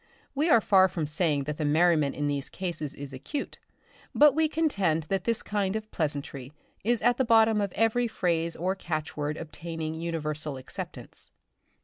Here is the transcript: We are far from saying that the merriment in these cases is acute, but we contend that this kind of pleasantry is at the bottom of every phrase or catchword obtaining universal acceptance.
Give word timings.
We 0.33 0.49
are 0.49 0.61
far 0.61 0.87
from 0.87 1.05
saying 1.05 1.43
that 1.43 1.57
the 1.57 1.63
merriment 1.63 2.15
in 2.15 2.25
these 2.25 2.49
cases 2.49 2.95
is 2.95 3.13
acute, 3.13 3.59
but 4.15 4.33
we 4.33 4.47
contend 4.47 5.03
that 5.09 5.25
this 5.25 5.43
kind 5.43 5.75
of 5.75 5.91
pleasantry 5.91 6.53
is 6.83 7.03
at 7.03 7.17
the 7.17 7.23
bottom 7.23 7.61
of 7.61 7.71
every 7.73 8.07
phrase 8.07 8.55
or 8.55 8.73
catchword 8.73 9.37
obtaining 9.37 9.93
universal 9.93 10.57
acceptance. 10.57 11.29